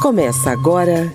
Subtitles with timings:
[0.00, 1.12] Começa agora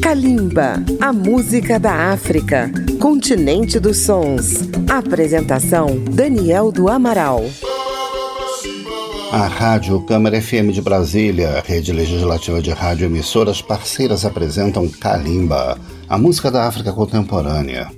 [0.00, 4.60] Kalimba, a música da África, continente dos sons.
[4.88, 7.42] Apresentação Daniel do Amaral.
[9.32, 15.76] A Rádio Câmara FM de Brasília, rede legislativa de rádio emissoras parceiras apresentam Kalimba,
[16.08, 17.90] a música da África contemporânea.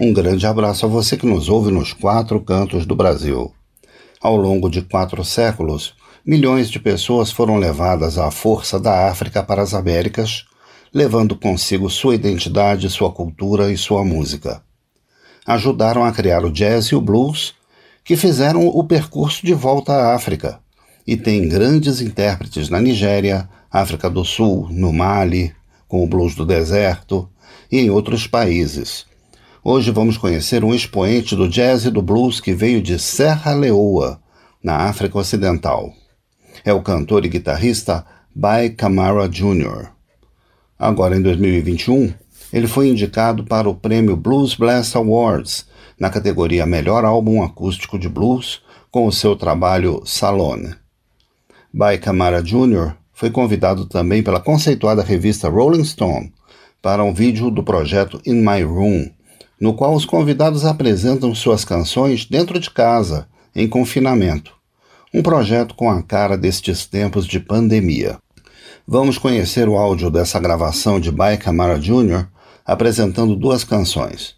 [0.00, 3.52] Um grande abraço a você que nos ouve nos quatro cantos do Brasil.
[4.20, 5.94] Ao longo de quatro séculos,
[6.24, 10.44] milhões de pessoas foram levadas à força da África para as Américas,
[10.92, 14.62] levando consigo sua identidade, sua cultura e sua música.
[15.46, 17.54] Ajudaram a criar o jazz e o blues,
[18.04, 20.60] que fizeram o percurso de volta à África,
[21.06, 25.54] e tem grandes intérpretes na Nigéria, África do Sul, no Mali,
[25.88, 27.28] com o blues do deserto,
[27.70, 29.06] e em outros países.
[29.62, 34.20] Hoje vamos conhecer um expoente do jazz e do blues que veio de Serra Leoa,
[34.62, 35.94] na África Ocidental
[36.64, 39.88] é o cantor e guitarrista Bai Kamara Jr.
[40.78, 42.12] Agora, em 2021,
[42.52, 45.66] ele foi indicado para o prêmio Blues Blast Awards
[45.98, 50.74] na categoria Melhor Álbum Acústico de Blues com o seu trabalho Salone.
[51.72, 52.94] Bai Kamara Jr.
[53.12, 56.32] foi convidado também pela conceituada revista Rolling Stone
[56.82, 59.10] para um vídeo do projeto In My Room,
[59.60, 64.59] no qual os convidados apresentam suas canções dentro de casa, em confinamento
[65.12, 68.18] um projeto com a cara destes tempos de pandemia.
[68.86, 72.26] Vamos conhecer o áudio dessa gravação de Bai Camara Jr.
[72.64, 74.34] apresentando duas canções: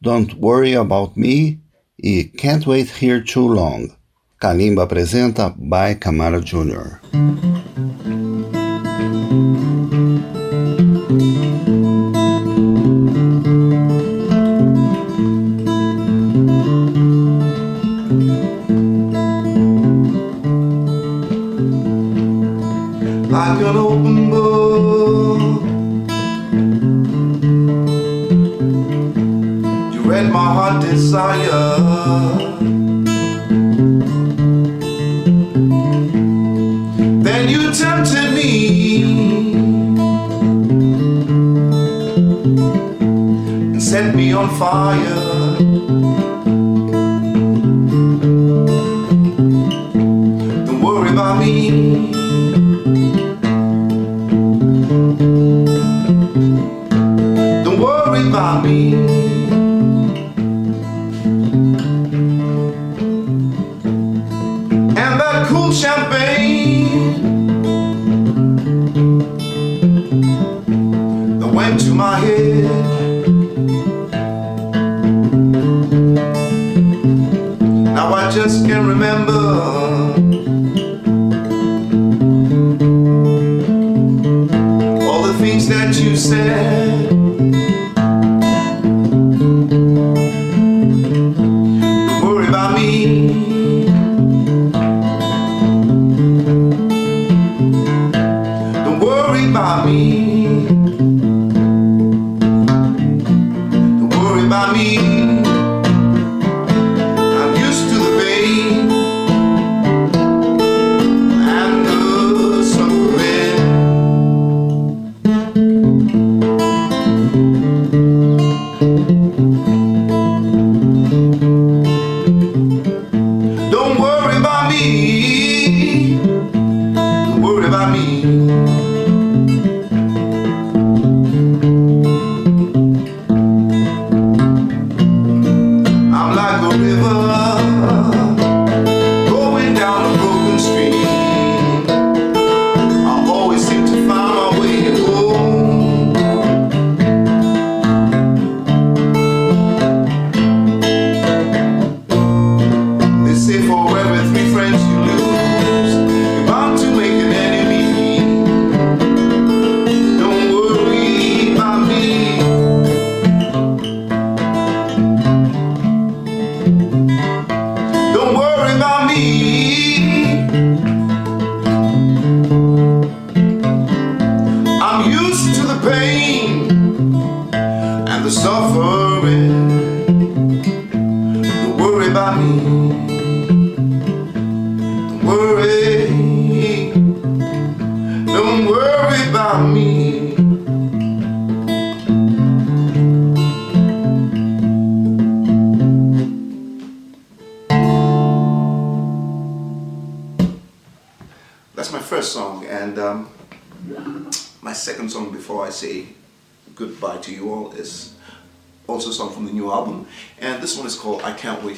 [0.00, 1.60] Don't Worry About Me
[2.02, 3.88] e Can't Wait Here Too Long.
[4.38, 7.00] Kalimba apresenta Bai Camara Jr.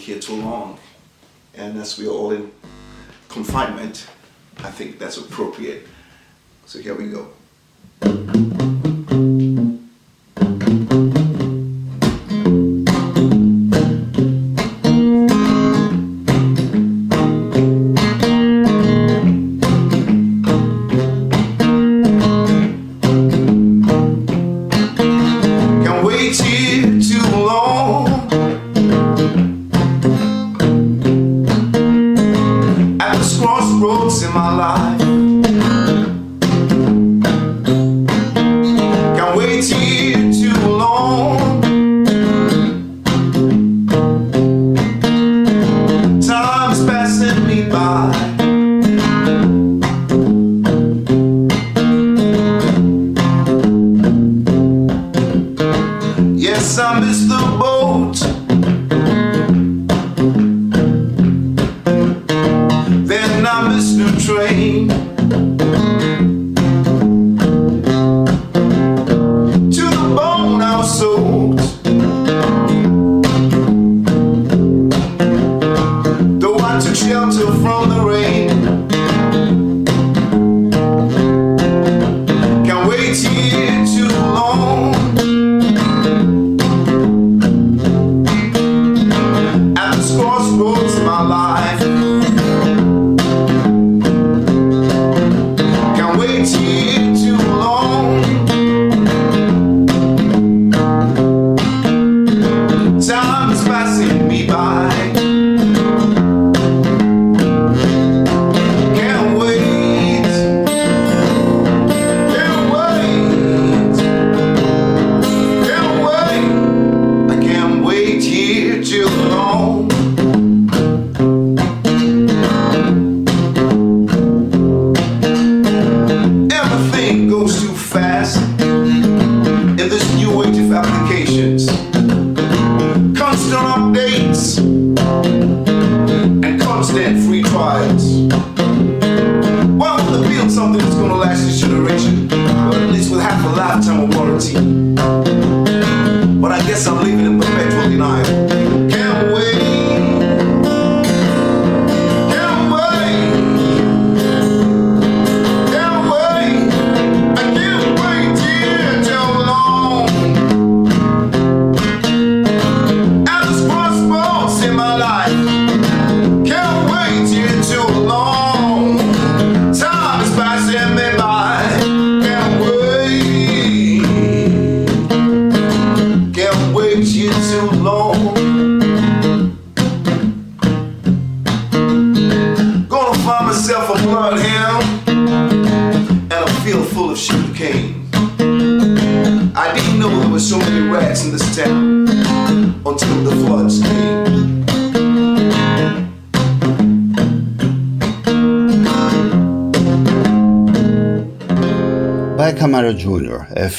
[0.04, 0.78] Here Too Long.
[1.54, 2.52] And as we are all in
[3.30, 4.06] confinement,
[4.58, 5.86] I think that's appropriate.
[6.66, 7.30] So here we go.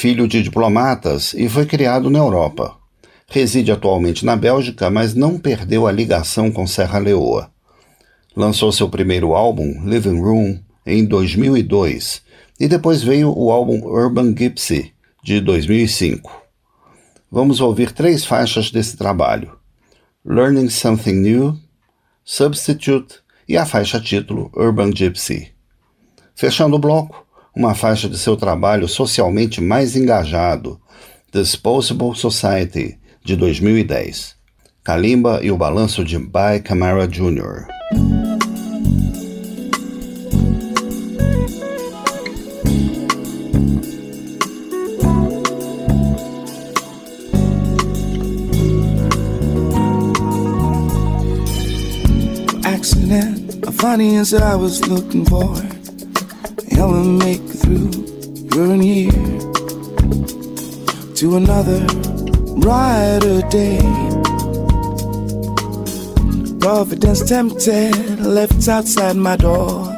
[0.06, 2.78] Filho de diplomatas e foi criado na Europa.
[3.28, 7.50] Reside atualmente na Bélgica, mas não perdeu a ligação com Serra Leoa.
[8.38, 12.22] Lançou seu primeiro álbum, Living Room, em 2002,
[12.60, 14.94] e depois veio o álbum Urban Gypsy,
[15.24, 16.40] de 2005.
[17.32, 19.58] Vamos ouvir três faixas desse trabalho:
[20.24, 21.58] Learning Something New,
[22.24, 23.16] Substitute
[23.50, 25.52] e a faixa título Urban Gypsy.
[26.36, 27.25] Fechando o bloco,
[27.56, 30.80] uma faixa de seu trabalho socialmente mais engajado,
[31.32, 34.36] Disposable Society, de 2010.
[34.84, 37.66] Kalimba e o balanço de By Camara Jr.
[52.64, 55.75] Accident, funny answer I was looking for.
[56.86, 57.90] Hell make through
[58.54, 59.12] your year
[61.16, 61.82] to another
[62.62, 63.80] brighter day.
[66.60, 69.98] Providence tempted, left outside my door.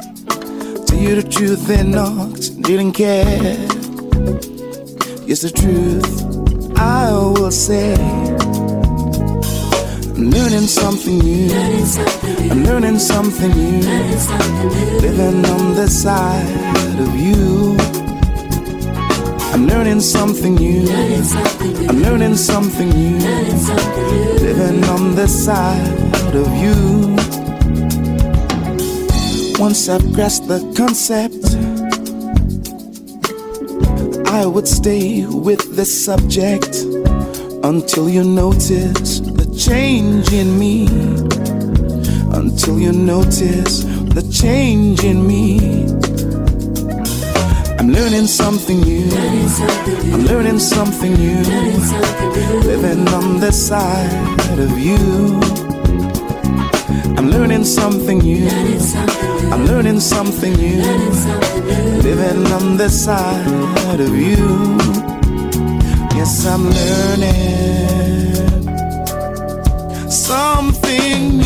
[0.86, 3.58] Tell you the truth, they knocked, didn't care.
[5.28, 7.96] Yes, the truth, I will say.
[10.18, 11.48] I'm learning something new.
[12.50, 13.82] I'm learning something new.
[15.00, 17.76] Living on the side of you.
[19.52, 20.88] I'm learning something new.
[21.88, 23.18] I'm learning something new.
[24.40, 27.14] Living on the side of you.
[29.60, 31.44] Once I've grasped the concept,
[34.26, 36.74] I would stay with the subject
[37.62, 40.86] until you notice the change in me.
[42.32, 43.82] Until you notice
[44.14, 45.58] the change in me.
[47.78, 49.10] I'm learning something new.
[50.12, 51.42] I'm learning something new.
[52.70, 55.40] Living on the side of you.
[57.16, 58.48] I'm learning something new.
[59.52, 60.82] I'm learning something new.
[62.02, 64.78] Living on the side of you.
[66.16, 68.07] Yes, I'm learning
[70.10, 71.44] something new.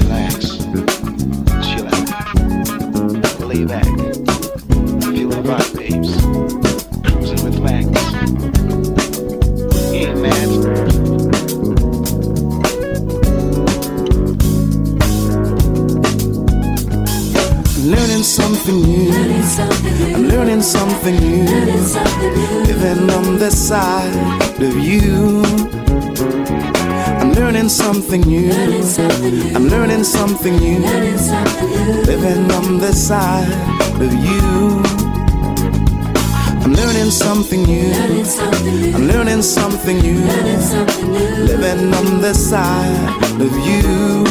[0.00, 0.58] Relax,
[1.62, 3.84] chill out, lay back,
[5.02, 6.12] feeling right, babes,
[7.04, 7.86] cruising with Max.
[9.92, 10.48] Yeah, man.
[17.86, 19.12] Learning something new.
[19.58, 20.15] I'm
[20.46, 21.44] learning something new.
[22.66, 25.42] Living on the side of you.
[27.20, 28.52] I'm learning something new.
[29.56, 30.78] I'm learning something new.
[32.06, 33.50] Living on the side
[34.00, 34.82] of you.
[36.62, 37.92] I'm learning something new.
[38.94, 40.20] I'm learning something new.
[41.50, 44.24] Living on the side of you.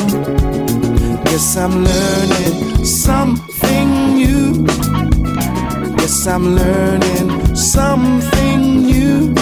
[1.26, 3.55] Yes, I'm learning something.
[6.06, 9.34] Yes, I'm learning something new.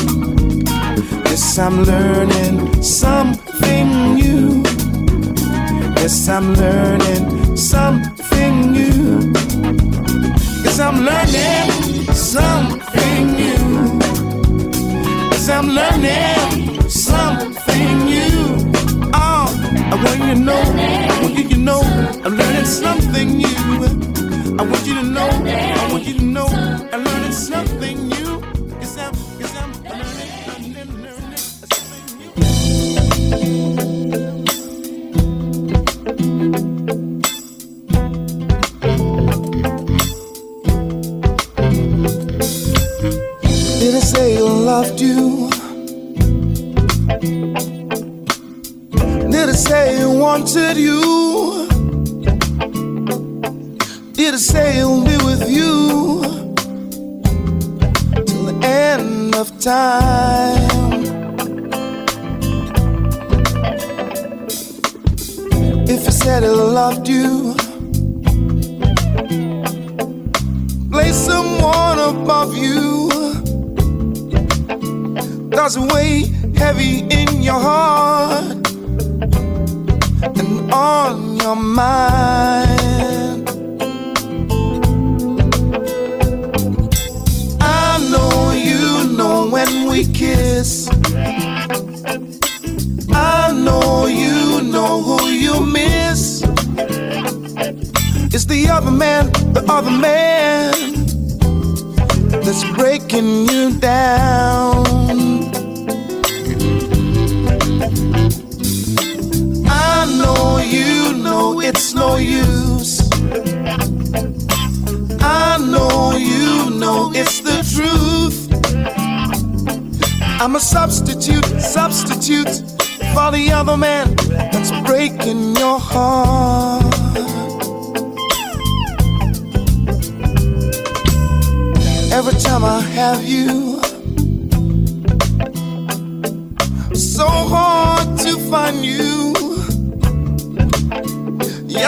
[1.26, 4.64] Yes, I'm learning something new.
[5.98, 9.34] Yes, I'm learning something new.
[10.64, 14.00] Yes, I'm learning something new.
[15.32, 18.72] Yes, I'm learning something new.
[19.14, 19.52] Oh,
[19.92, 21.82] I want you to know, I want you to know,
[22.24, 24.33] I'm learning something new.
[24.60, 26.46] I want you to know, I want you to know,
[26.92, 27.73] I'm learning something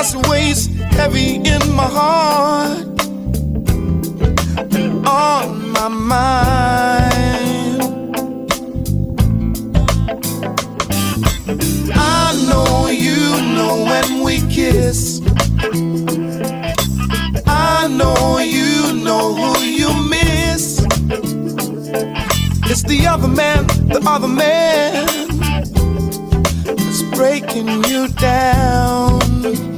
[0.08, 2.80] It weighs heavy in my heart
[4.76, 7.82] and on my mind.
[11.96, 15.22] I know you know when we kiss.
[17.48, 20.86] I know you know who you miss.
[22.70, 25.26] It's the other man, the other man
[27.16, 29.75] breaking you down.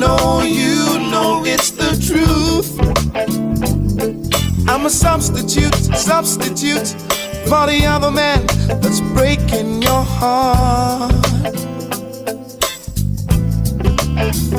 [0.00, 2.68] Know you know it's the truth.
[4.66, 6.88] I'm a substitute, substitute
[7.48, 8.46] for the other man
[8.80, 11.12] that's breaking your heart.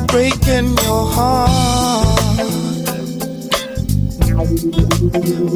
[0.07, 2.47] Breaking your heart.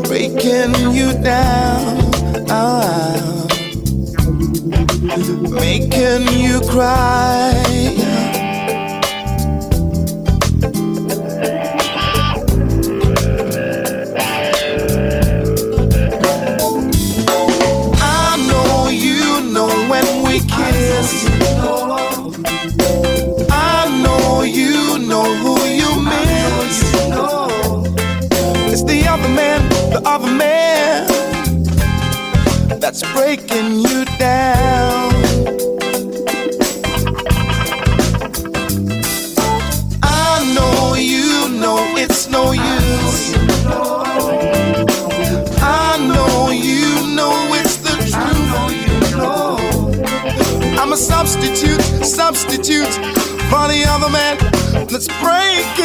[0.07, 2.11] Breaking you down.
[2.49, 3.47] Oh,
[5.51, 8.04] making you cry.
[33.35, 35.13] Breaking you down.
[40.03, 43.35] I know you know it's no use.
[45.61, 48.51] I know you know it's the truth.
[50.79, 52.93] I'm a substitute, substitute
[53.49, 54.37] for the other man
[54.87, 55.84] that's breaking your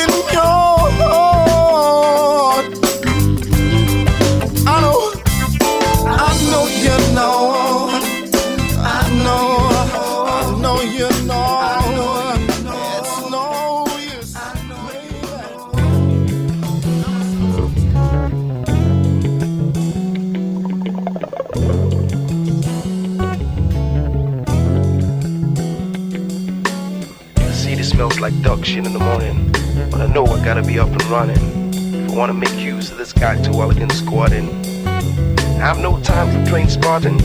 [30.13, 31.73] know I gotta be up and running.
[31.73, 34.49] If I wanna make use of this guy too again squatting.
[34.87, 37.19] I have no time for train spotting.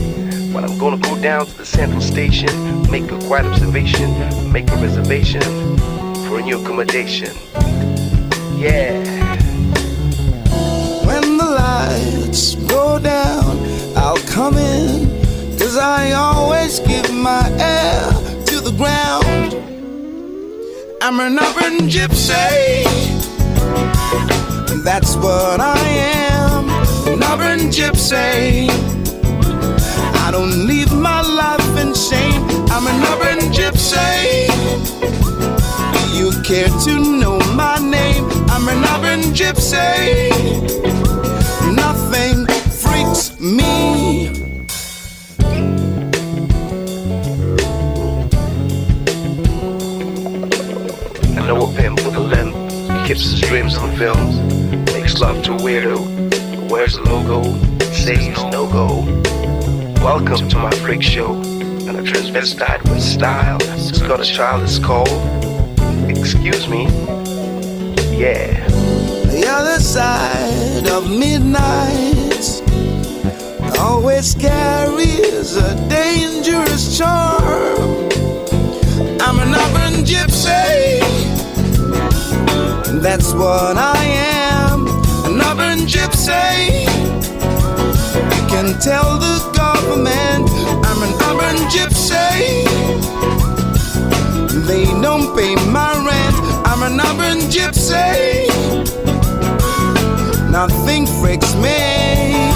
[0.52, 2.50] But I'm gonna go down to the central station,
[2.90, 4.10] make a quiet observation,
[4.52, 5.42] make a reservation
[6.26, 7.34] for a new accommodation.
[8.56, 9.02] Yeah.
[11.04, 13.58] When the lights go down,
[13.96, 15.08] I'll come in.
[15.58, 18.10] Cause I always give my air
[18.46, 19.75] to the ground.
[21.08, 22.82] I'm an urban gypsy.
[24.82, 25.78] That's what I
[26.32, 26.68] am,
[27.06, 28.66] an urban gypsy.
[30.24, 32.42] I don't leave my life in shame.
[32.72, 34.48] I'm an urban gypsy.
[35.92, 38.24] Do you care to know my name?
[38.50, 40.28] I'm an urban gypsy.
[41.76, 42.46] Nothing
[42.82, 43.65] freaks me
[51.50, 52.54] a pimp with a limp.
[53.06, 54.36] His dreams on films.
[54.92, 56.68] Makes love to weirdo.
[56.68, 57.42] Wears a logo.
[57.92, 59.04] Says no go.
[60.02, 61.34] Welcome to my freak show.
[61.34, 63.58] And a transvestite with style.
[63.60, 65.08] Who's got a child that's cold.
[66.10, 66.86] Excuse me.
[68.16, 68.66] Yeah.
[69.28, 72.16] The other side of midnight
[73.78, 78.08] always carries a dangerous charm.
[79.20, 81.05] I'm an urban gypsy.
[83.02, 84.86] That's what I am,
[85.26, 86.84] an urban gypsy.
[88.34, 90.50] You can tell the government
[90.88, 92.64] I'm an urban gypsy.
[94.66, 98.46] They don't pay my rent, I'm an urban gypsy.
[100.50, 102.55] Nothing freaks me.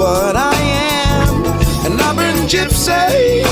[0.00, 0.56] What I
[1.12, 1.44] am,
[1.84, 3.44] an urban gypsy.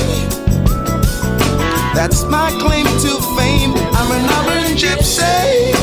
[1.93, 3.73] That's my claim to fame.
[3.97, 5.73] I'm an urban gypsy.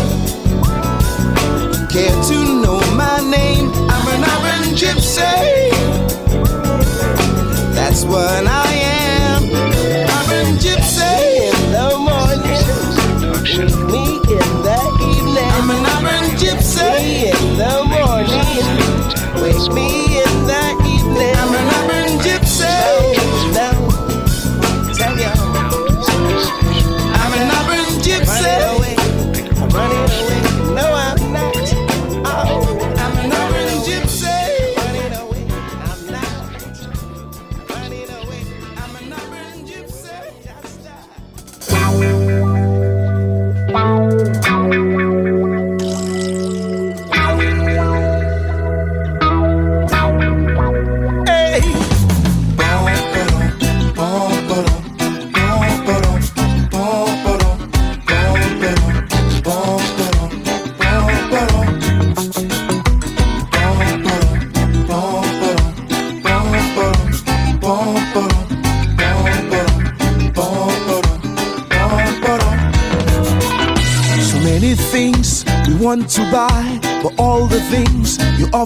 [1.92, 3.70] Care to know my name?
[3.94, 5.70] I'm an urban gypsy.
[7.76, 8.70] That's what I
[9.06, 9.44] am,
[10.18, 11.14] urban gypsy.
[11.46, 12.66] In the morning,
[13.92, 14.80] me in the
[15.12, 15.50] evening.
[15.58, 17.30] I'm an urban gypsy.
[17.30, 19.95] In the morning, wake me.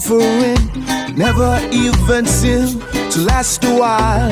[0.00, 0.56] Offering
[1.14, 4.30] never even seem to last a while.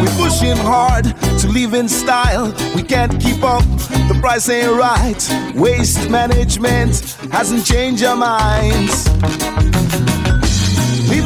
[0.00, 1.04] We're pushing hard
[1.38, 2.52] to live in style.
[2.74, 3.62] We can't keep up,
[4.08, 5.54] the price ain't right.
[5.54, 9.07] Waste management hasn't changed our minds.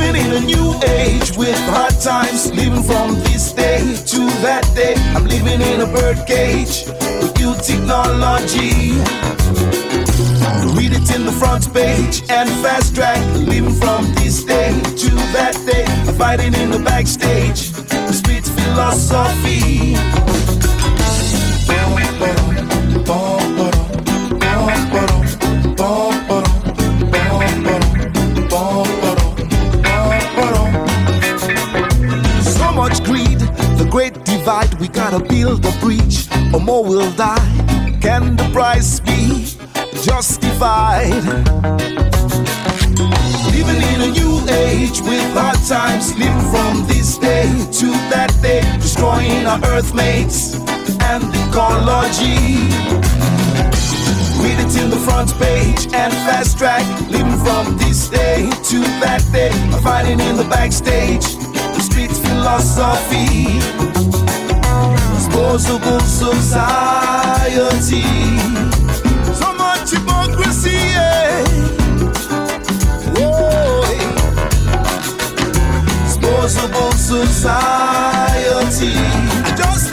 [0.02, 3.78] Living in a new age with hard times, living from this day
[4.12, 4.94] to that day.
[5.14, 6.86] I'm living in a bird cage
[7.20, 8.98] with new technology.
[10.76, 13.20] Read it in the front page and fast track.
[13.36, 15.84] Living from this day to that day.
[15.86, 17.70] I'm fighting in the backstage.
[17.70, 19.81] The street philosophy.
[35.12, 37.98] Gotta build a breach, or more will die.
[38.00, 39.44] Can the price be
[40.02, 41.22] justified?
[43.52, 48.62] Living in a new age with hard times, living from this day to that day,
[48.80, 50.54] destroying our earth mates
[51.10, 52.64] and ecology.
[54.40, 59.22] Read it in the front page and fast track, living from this day to that
[59.30, 61.36] day, fighting in the backstage,
[61.76, 64.21] the street philosophy.
[65.32, 68.02] Disposable society,
[69.32, 70.74] so much hypocrisy.
[70.74, 71.42] Yeah.
[76.04, 78.92] Disposable society,
[79.50, 79.91] adjustable duplicity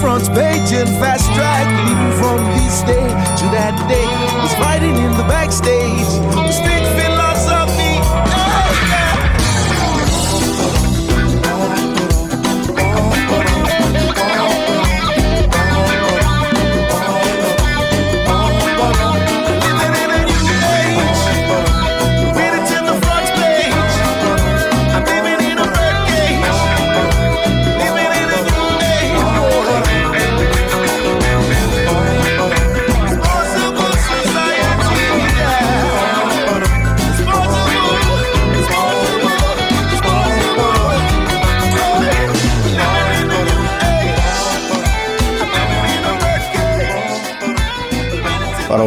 [0.00, 3.08] front page and fast track, living from this day
[3.40, 4.06] to that day.
[4.38, 6.86] Was fighting in the backstage, the street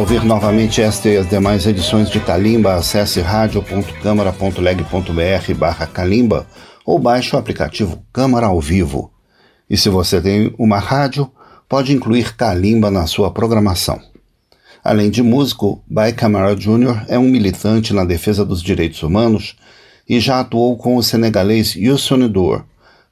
[0.02, 6.44] ouvir novamente esta e as demais edições de Kalimba, acesse radio.câmara.leg.br barra Kalimba
[6.84, 9.12] ou baixe o aplicativo Câmara ao Vivo.
[9.70, 11.30] E se você tem uma rádio,
[11.68, 14.00] pode incluir Kalimba na sua programação.
[14.82, 17.04] Além de músico, Bai Camara Jr.
[17.06, 19.54] é um militante na defesa dos direitos humanos
[20.08, 22.64] e já atuou com o senegalês Youssou N'Dour,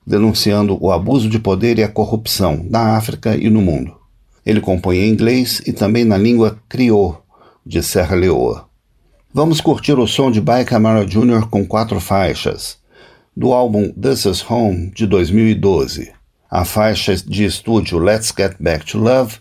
[0.04, 3.99] denunciando o abuso de poder e a corrupção na África e no mundo.
[4.44, 7.22] Ele compõe em inglês e também na língua criou
[7.64, 8.66] de Serra Leoa.
[9.32, 11.46] Vamos curtir o som de Bai Camara Jr.
[11.48, 12.78] com quatro faixas,
[13.36, 16.10] do álbum This Is Home de 2012.
[16.50, 19.36] A faixa de estúdio Let's Get Back to Love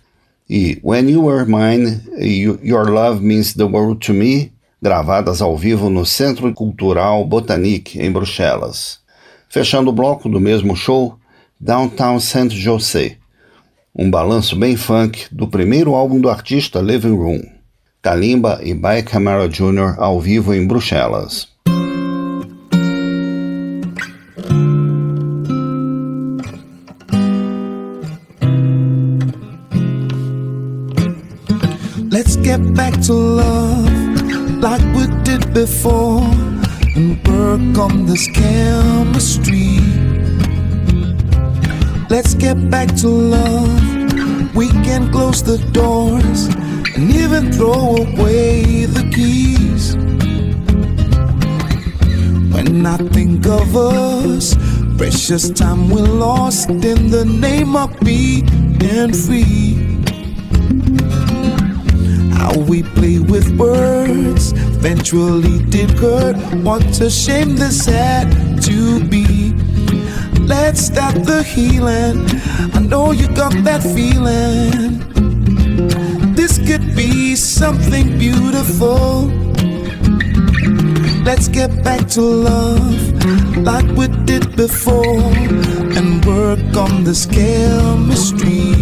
[0.48, 5.58] e When You Were Mine, You- Your Love Means the World to Me, gravadas ao
[5.58, 9.00] vivo no Centro Cultural Botanique, em Bruxelas.
[9.50, 11.18] Fechando o bloco do mesmo show,
[11.60, 13.18] Downtown Saint José,
[14.02, 17.42] um balanço bem funk do primeiro álbum do artista Living Room.
[18.02, 19.96] Kalimba e Bai Camara Jr.
[19.98, 21.50] ao vivo em Bruxelas.
[45.50, 46.46] The doors
[46.96, 49.96] and even throw away the keys.
[52.54, 54.54] When I think of us,
[54.96, 58.46] precious time we lost in the name of being
[59.12, 59.74] free.
[62.38, 66.36] How we play with words eventually did hurt.
[66.64, 68.30] What a shame this had
[68.70, 69.54] to be.
[70.46, 72.28] Let's start the healing.
[72.76, 75.09] I know you got that feeling.
[76.70, 79.26] Could be something beautiful.
[81.26, 85.34] Let's get back to love like we did before
[85.98, 88.76] and work on this chemistry.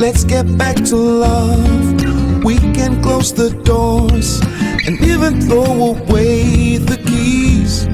[0.00, 2.42] Let's get back to love.
[2.42, 4.40] We can close the doors
[4.86, 7.86] and even throw away the keys.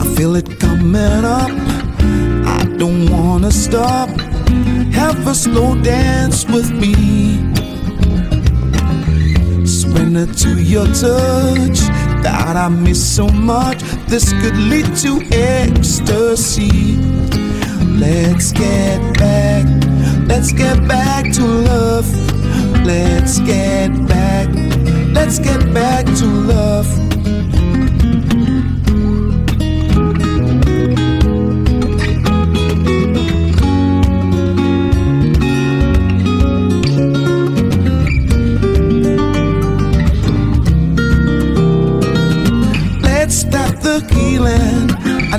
[0.00, 1.50] I feel it coming up.
[2.56, 4.08] I don't wanna stop
[4.96, 7.36] have a slow dance with me.
[9.66, 11.80] Surrender to your touch
[12.24, 13.82] that I miss so much.
[14.08, 16.96] This could lead to ecstasy.
[18.04, 19.66] Let's get back,
[20.26, 22.08] let's get back to love.
[22.86, 24.48] Let's get back,
[25.12, 27.15] let's get back to love.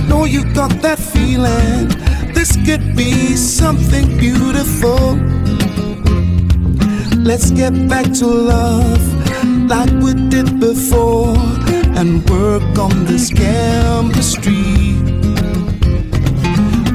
[0.07, 1.87] Know you got that feeling.
[2.33, 5.15] This could be something beautiful.
[7.17, 9.03] Let's get back to love
[9.67, 11.35] like we did before
[11.99, 14.95] and work on this chemistry.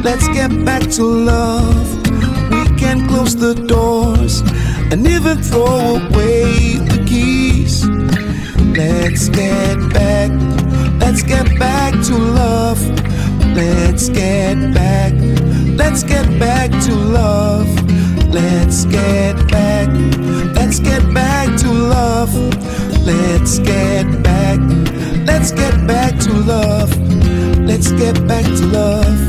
[0.03, 1.88] Let's get back to love.
[2.51, 4.40] We can close the doors
[4.90, 7.87] and even throw away the keys.
[8.77, 10.31] Let's get back
[11.12, 12.81] Let's get back to love.
[13.55, 15.12] Let's get back.
[15.77, 17.68] Let's get back to love.
[18.33, 19.90] Let's get back.
[20.57, 22.35] Let's get back to love.
[23.05, 24.59] Let's get back.
[25.27, 26.96] Let's get back to love.
[27.61, 29.20] Let's get back to love.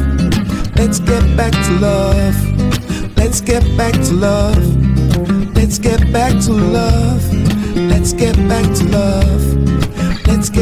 [0.78, 3.18] Let's get back to love.
[3.18, 5.54] Let's get back to love.
[5.54, 7.34] Let's get back to love.
[7.76, 9.83] Let's get back to love.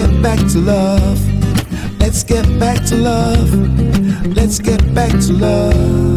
[0.01, 1.19] Get back to love.
[1.99, 3.53] Let's get back to love.
[4.35, 6.11] Let's get back to love.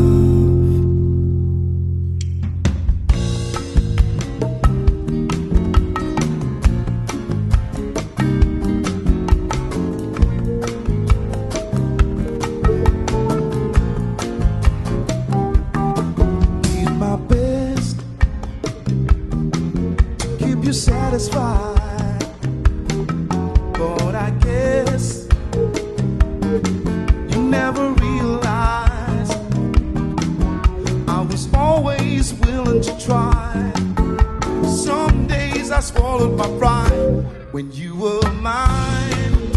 [35.85, 39.54] swallowed my pride when you were mine.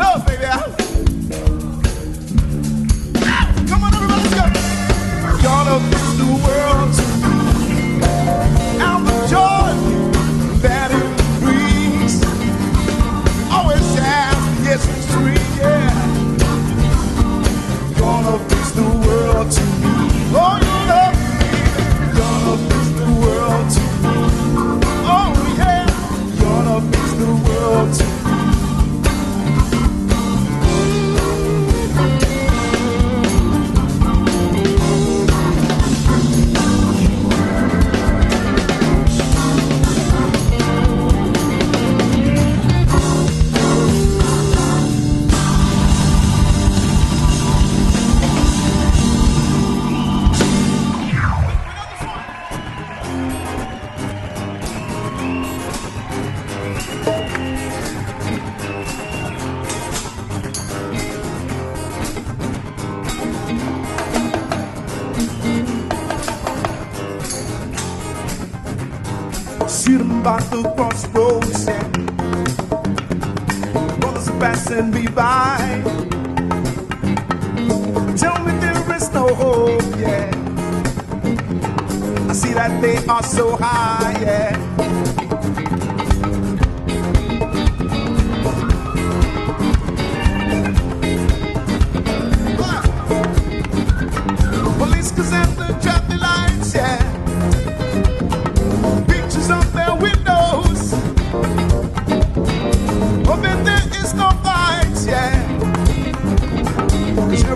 [0.00, 0.79] love, baby.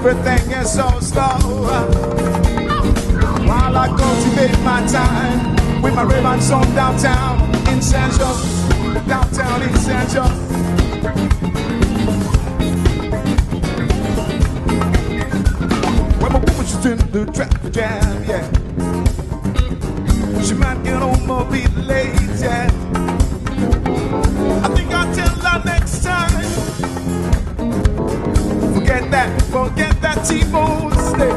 [0.07, 1.38] everything is so slow.
[3.48, 8.34] While I cultivate my time with my ribbon song downtown in Sancho,
[9.09, 10.24] downtown in Sancho.
[16.20, 18.44] When my woman she's in the traffic jam, yeah.
[20.42, 22.68] She might get home or be late, yeah.
[24.62, 26.34] I think I'll tell her next time
[28.95, 31.34] forget that, forget that T-bone steak.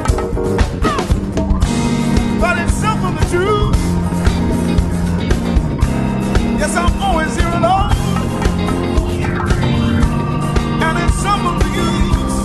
[2.39, 3.75] But it's some of the truth.
[6.59, 7.93] Yes, I'm always here alone.
[10.85, 12.37] And it's some of the use.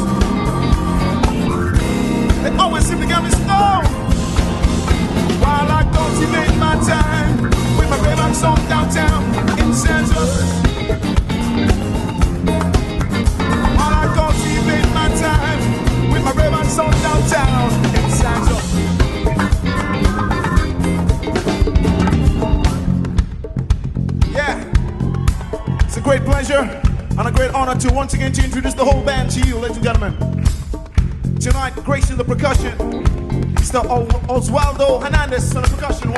[2.43, 3.89] They always seem to get me stoned.
[5.43, 7.51] While I go, she made my time.
[7.77, 9.23] With my red on song downtown
[9.59, 10.72] in San Jose.
[25.85, 26.81] It's a great pleasure
[27.19, 29.77] and a great honor to once again to introduce the whole band to you, ladies
[29.77, 30.15] and gentlemen.
[31.39, 32.73] Tonight, Grace in the percussion,
[33.57, 33.83] Mr.
[34.27, 36.11] Oswaldo Hernandez on the percussion.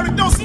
[0.00, 0.37] Once again.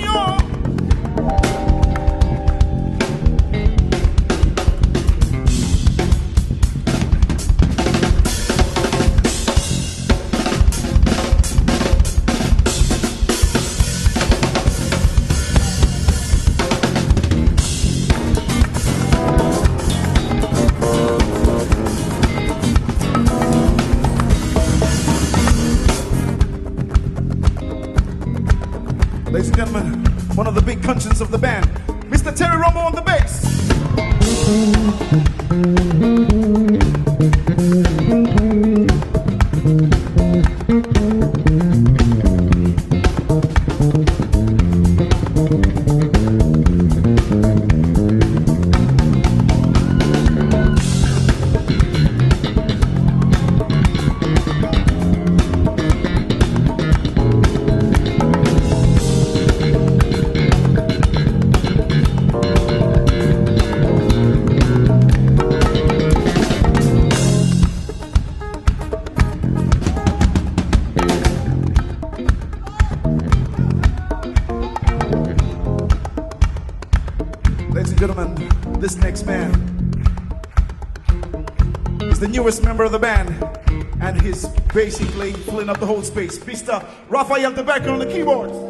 [82.84, 86.38] Member of the band, and he's basically filling up the whole space.
[86.40, 86.86] Mr.
[87.08, 88.63] Rafael Tobacco on the keyboards.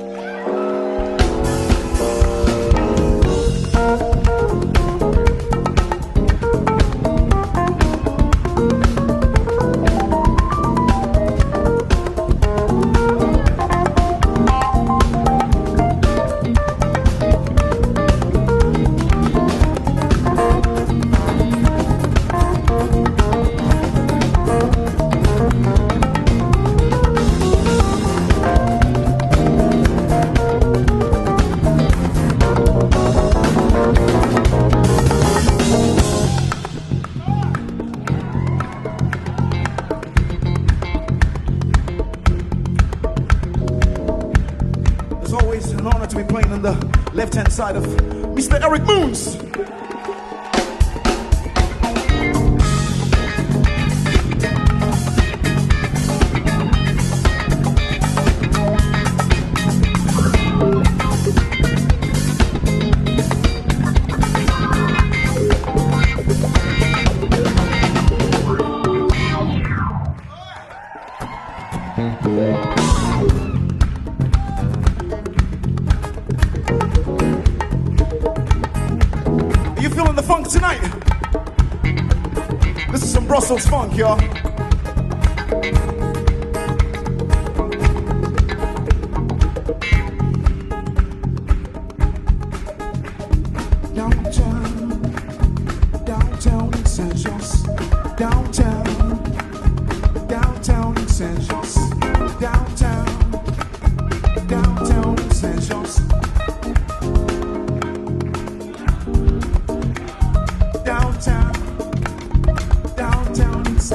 [47.63, 48.02] Side of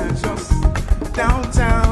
[0.00, 1.87] I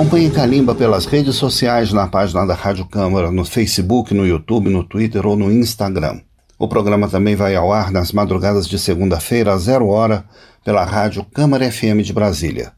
[0.00, 4.82] Acompanhe Calimba pelas redes sociais na página da Rádio Câmara, no Facebook, no YouTube, no
[4.82, 6.22] Twitter ou no Instagram.
[6.58, 10.24] O programa também vai ao ar nas madrugadas de segunda-feira, às zero hora,
[10.64, 12.72] pela Rádio Câmara FM de Brasília.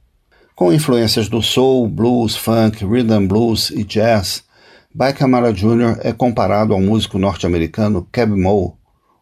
[0.56, 4.42] Com influências do soul, blues, funk, rhythm blues e jazz,
[4.92, 6.00] By Camara Jr.
[6.00, 8.76] é comparado ao músico norte-americano Keb Mo,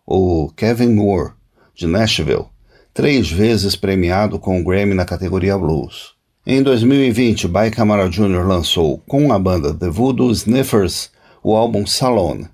[0.07, 1.33] ou Kevin Moore,
[1.75, 2.47] de Nashville,
[2.95, 6.19] três vezes premiado com o Grammy na categoria blues.
[6.53, 8.45] Em 2020, By Camara Jr.
[8.45, 11.13] lançou, com a banda The Voodoo Sniffers,
[11.45, 12.45] o álbum Salon.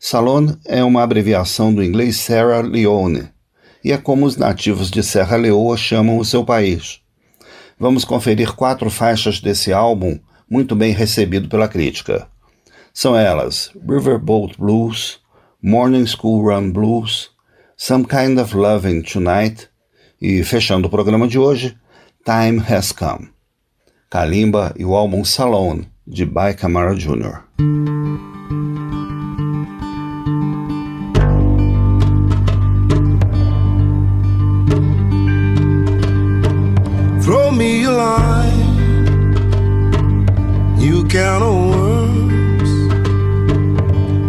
[0.00, 3.28] Salon é uma abreviação do inglês Sierra Leone,
[3.84, 7.02] e é como os nativos de Serra Leoa chamam o seu país.
[7.78, 10.18] Vamos conferir quatro faixas desse álbum,
[10.50, 12.26] muito bem recebido pela crítica.
[12.92, 15.20] São elas Riverboat Blues,
[15.62, 17.30] Morning School Run Blues,
[17.76, 19.68] Some Kind of Loving Tonight
[20.20, 21.78] e, fechando o programa de hoje,
[22.30, 23.30] Time Has Come.
[24.08, 27.42] Kalimba e o álbum Salon, de By Camara Jr.
[37.20, 39.08] Throw me a line,
[40.78, 42.70] you count on worms.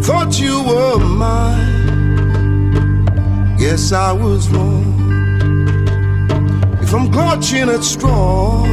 [0.03, 3.05] Thought you were mine,
[3.59, 5.00] guess I was wrong.
[6.93, 8.67] I'm clutching at straws,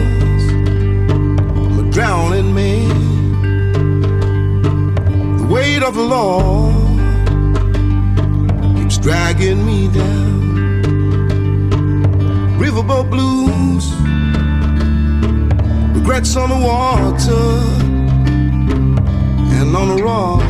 [1.79, 2.89] a drowning man.
[5.37, 6.73] The weight of the law
[8.77, 10.83] keeps dragging me down.
[12.59, 13.87] Riverboat blues,
[15.95, 17.47] regrets on the water
[19.61, 20.45] and on the water.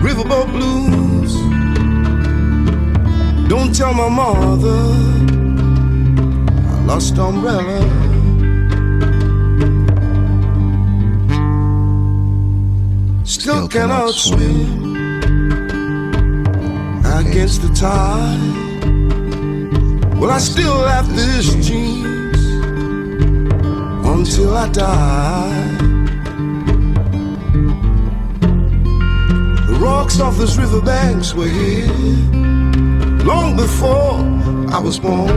[0.00, 1.07] Riverboat blues.
[3.48, 4.76] Don't tell my mother
[6.68, 7.80] I lost umbrella.
[13.24, 14.96] Still cannot swim
[17.06, 18.38] against the tide.
[20.18, 22.44] Well, I still have this jeans
[24.04, 25.76] until I die.
[29.68, 32.57] The rocks off this riverbanks were here
[33.28, 34.14] long before
[34.74, 35.36] I was born.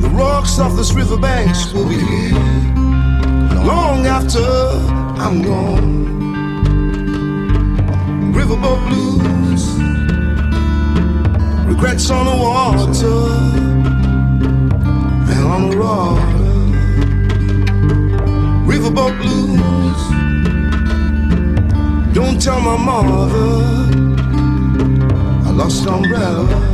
[0.00, 2.38] The rocks of this riverbanks will be here
[3.72, 4.46] long after
[5.24, 6.04] I'm gone.
[8.38, 9.64] Riverboat blues,
[11.66, 13.18] regrets on the water
[15.34, 16.44] and on the water.
[18.70, 20.33] Riverboat blues.
[22.14, 23.28] Don't tell my mother
[25.48, 26.73] I lost umbrella.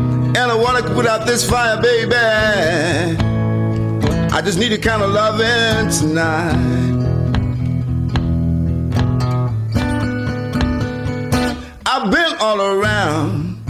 [0.35, 2.15] and I wanna put out this fire, baby.
[4.33, 6.79] I just need a kind of loving tonight.
[11.85, 13.65] I've been all around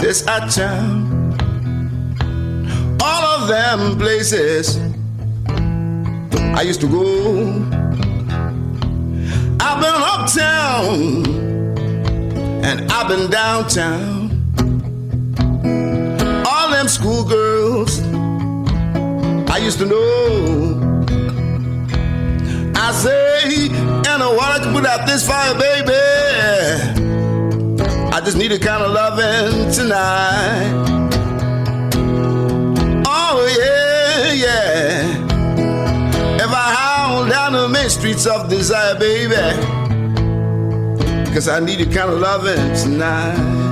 [0.00, 1.14] this town
[3.04, 4.78] all of them places
[6.56, 7.02] I used to go.
[9.60, 11.26] I've been uptown
[12.64, 14.23] and I've been downtown.
[16.94, 18.00] Schoolgirls
[19.54, 20.78] I used to know.
[22.74, 25.92] I say, and I wanna put out this fire, baby.
[28.12, 30.72] I just need a kind of loving tonight.
[33.06, 35.16] Oh, yeah, yeah.
[36.44, 39.36] If I howl down the main streets of desire, baby,
[41.32, 43.63] cause I need a kind of loving tonight.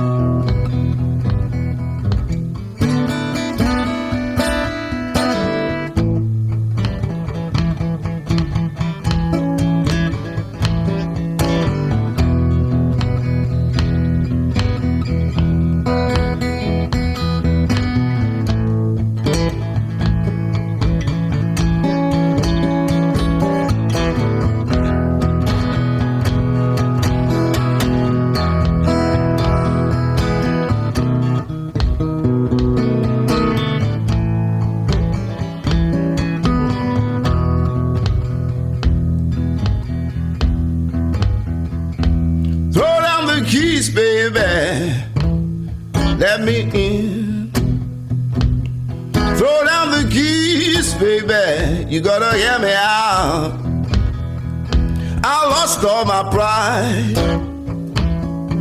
[55.85, 57.13] All my pride.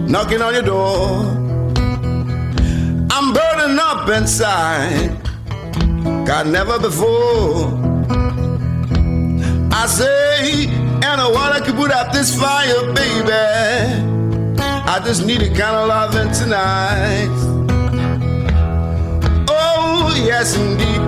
[0.08, 1.20] Knocking on your door.
[3.10, 5.16] I'm burning up inside.
[6.26, 7.68] God, never before.
[9.72, 13.32] I say, and I wanna put out this fire, baby.
[14.60, 17.30] I just need a kind of loving tonight.
[19.48, 21.02] Oh, yes, indeed.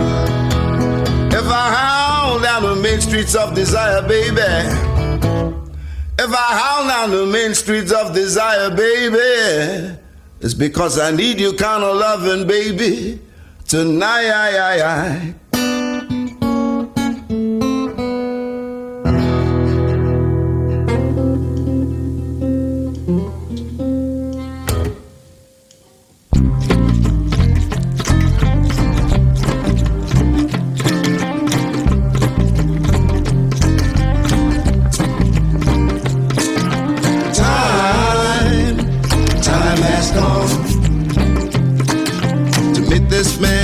[1.34, 4.83] If I howl down the main streets of desire, baby.
[6.24, 9.98] If I howl down the main streets of desire, baby.
[10.40, 13.20] It's because I need you kind of loving, baby.
[13.68, 15.34] Tonight.
[40.14, 40.48] gone
[42.74, 43.63] to meet this man.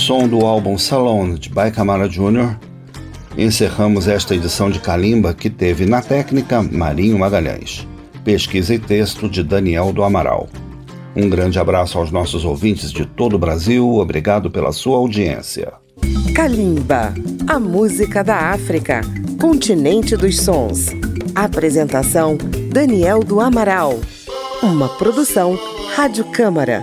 [0.00, 2.56] som do álbum Salon de Baicamara Jr.,
[3.36, 7.86] encerramos esta edição de Calimba que teve na técnica Marinho Magalhães.
[8.24, 10.48] Pesquisa e texto de Daniel do Amaral.
[11.14, 15.74] Um grande abraço aos nossos ouvintes de todo o Brasil, obrigado pela sua audiência.
[16.34, 17.12] Kalimba,
[17.46, 19.02] a música da África,
[19.38, 20.86] continente dos sons.
[21.34, 22.38] Apresentação:
[22.72, 24.00] Daniel do Amaral.
[24.62, 25.58] Uma produção
[25.94, 26.82] Rádio Câmara